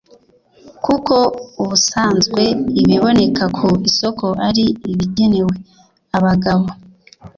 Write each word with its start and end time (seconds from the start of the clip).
kuko 0.85 1.15
ubusanzwe 1.61 2.41
ibiboneka 2.81 3.43
ku 3.57 3.67
isoko 3.89 4.25
ari 4.47 4.65
ibigenewe 4.91 5.55
abagabo 6.17 6.67